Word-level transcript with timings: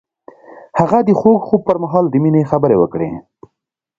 هغه 0.79 0.97
د 1.07 1.09
خوږ 1.19 1.39
خوب 1.47 1.61
پر 1.67 1.77
مهال 1.83 2.05
د 2.09 2.15
مینې 2.23 2.43
خبرې 2.51 2.75
وکړې. 2.79 3.09